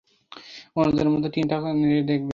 অন্যদের 0.75 1.07
মতো 1.09 1.27
টিনটা 1.33 1.55
নেড়ে 1.73 2.01
দেখবে। 2.03 2.29